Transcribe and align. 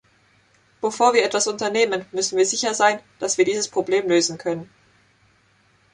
Bevor 0.81 1.13
wir 1.13 1.23
etwas 1.23 1.45
unternehmen, 1.45 2.03
müssen 2.11 2.35
wir 2.35 2.45
sicher 2.47 2.73
sein, 2.73 2.99
dass 3.19 3.37
wir 3.37 3.45
dieses 3.45 3.67
Problem 3.67 4.07
lösen 4.09 4.39
können. 4.39 4.67